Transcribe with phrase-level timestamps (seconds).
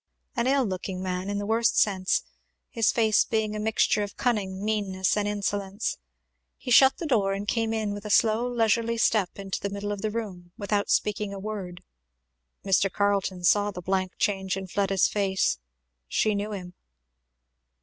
[0.35, 2.23] An ill looking man, in the worst sense;
[2.71, 5.99] his face being a mixture of cunning, meanness, and insolence.
[6.57, 10.01] He shut the door and came with a slow leisurely step into the middle of
[10.01, 11.83] the room without speaking a word.
[12.65, 12.91] Mr.
[12.91, 15.59] Carleton saw the blank change in Fleda's face.
[16.07, 16.73] She knew him.